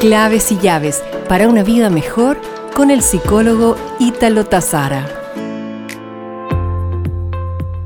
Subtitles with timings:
[0.00, 2.40] Claves y llaves para una vida mejor
[2.74, 5.06] con el psicólogo Ítalo Tazara.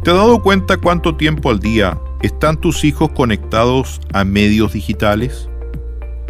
[0.05, 5.49] ¿Te has dado cuenta cuánto tiempo al día están tus hijos conectados a medios digitales?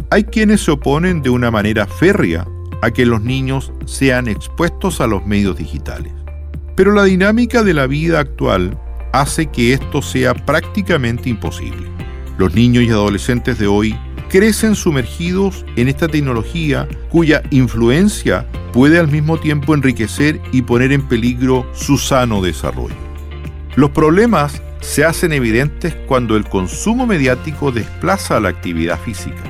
[0.09, 2.47] Hay quienes se oponen de una manera férrea
[2.81, 6.13] a que los niños sean expuestos a los medios digitales.
[6.75, 8.75] Pero la dinámica de la vida actual
[9.13, 11.87] hace que esto sea prácticamente imposible.
[12.39, 13.95] Los niños y adolescentes de hoy
[14.29, 21.07] crecen sumergidos en esta tecnología cuya influencia puede al mismo tiempo enriquecer y poner en
[21.07, 22.95] peligro su sano desarrollo.
[23.75, 29.41] Los problemas se hacen evidentes cuando el consumo mediático desplaza la actividad física,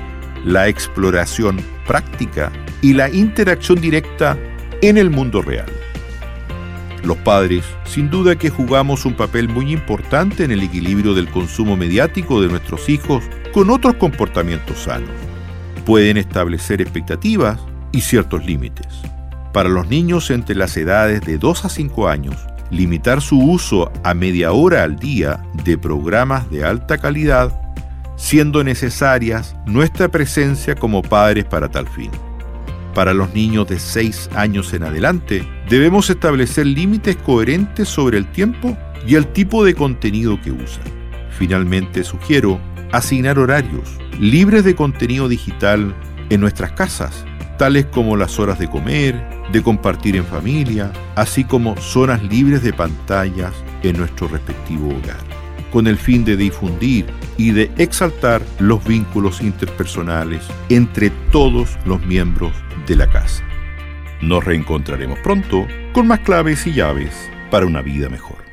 [0.43, 4.37] la exploración práctica y la interacción directa
[4.81, 5.71] en el mundo real.
[7.03, 11.77] Los padres, sin duda que jugamos un papel muy importante en el equilibrio del consumo
[11.77, 13.23] mediático de nuestros hijos
[13.55, 15.09] con otros comportamientos sanos.
[15.85, 17.57] Pueden establecer expectativas
[17.93, 18.85] y ciertos límites.
[19.53, 22.35] Para los niños entre las edades de 2 a 5 años,
[22.69, 27.57] limitar su uso a media hora al día de programas de alta calidad,
[28.17, 32.11] siendo necesarias nuestra presencia como padres para tal fin.
[32.93, 38.77] Para los niños de 6 años en adelante, debemos establecer límites coherentes sobre el tiempo
[39.07, 41.04] y el tipo de contenido que usan.
[41.37, 42.59] Finalmente, sugiero
[42.91, 45.93] asignar horarios libres de contenido digital
[46.29, 47.25] en nuestras casas,
[47.57, 52.73] tales como las horas de comer, de compartir en familia, así como zonas libres de
[52.73, 55.19] pantallas en nuestro respectivo hogar,
[55.71, 57.05] con el fin de difundir
[57.37, 62.53] y de exaltar los vínculos interpersonales entre todos los miembros
[62.87, 63.43] de la casa.
[64.21, 67.13] Nos reencontraremos pronto con más claves y llaves
[67.51, 68.44] para una vida mejor.